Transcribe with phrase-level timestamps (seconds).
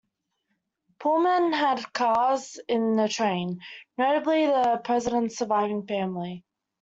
[0.99, 3.59] Pullman had cars in the train,
[3.99, 6.43] notably for the President's surviving family.